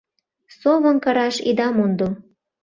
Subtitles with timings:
[0.59, 2.09] Совым кыраш ида мондо.